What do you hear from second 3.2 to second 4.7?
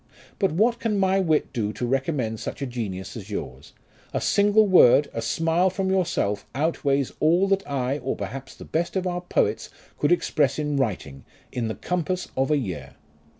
yours: a single